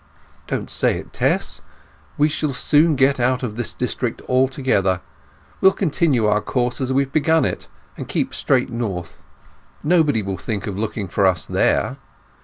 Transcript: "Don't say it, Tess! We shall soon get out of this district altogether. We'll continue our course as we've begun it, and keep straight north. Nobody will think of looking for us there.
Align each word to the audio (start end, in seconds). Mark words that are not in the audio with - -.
"Don't 0.47 0.67
say 0.71 0.97
it, 0.97 1.13
Tess! 1.13 1.61
We 2.17 2.27
shall 2.27 2.53
soon 2.53 2.95
get 2.95 3.19
out 3.19 3.43
of 3.43 3.55
this 3.55 3.75
district 3.75 4.19
altogether. 4.27 5.01
We'll 5.61 5.73
continue 5.73 6.25
our 6.25 6.41
course 6.41 6.81
as 6.81 6.91
we've 6.91 7.13
begun 7.13 7.45
it, 7.45 7.67
and 7.95 8.07
keep 8.07 8.33
straight 8.33 8.71
north. 8.71 9.21
Nobody 9.83 10.23
will 10.23 10.39
think 10.39 10.65
of 10.65 10.75
looking 10.79 11.07
for 11.07 11.27
us 11.27 11.45
there. 11.45 11.97